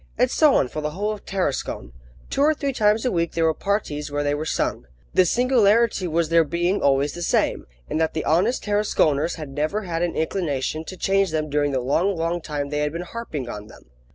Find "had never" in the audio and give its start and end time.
9.35-9.83